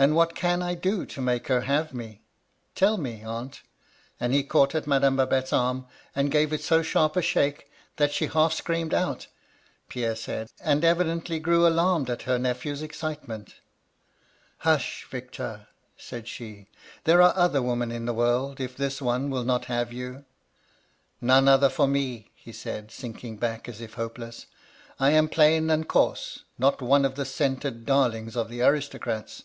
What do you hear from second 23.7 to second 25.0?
if hopeless. ^